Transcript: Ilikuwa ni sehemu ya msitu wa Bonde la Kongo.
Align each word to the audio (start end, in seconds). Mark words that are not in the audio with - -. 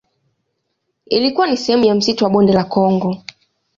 Ilikuwa 1.09 1.47
ni 1.47 1.57
sehemu 1.57 1.83
ya 1.85 1.95
msitu 1.95 2.23
wa 2.23 2.29
Bonde 2.29 2.53
la 2.53 2.63
Kongo. 2.63 3.23